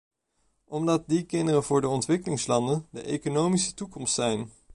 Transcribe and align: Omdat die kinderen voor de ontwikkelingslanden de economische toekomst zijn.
Omdat 0.67 1.07
die 1.09 1.25
kinderen 1.25 1.63
voor 1.63 1.81
de 1.81 1.87
ontwikkelingslanden 1.87 2.87
de 2.89 3.01
economische 3.01 3.73
toekomst 3.73 4.13
zijn. 4.13 4.49